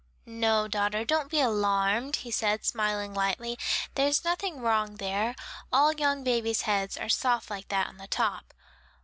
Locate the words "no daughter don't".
0.25-1.29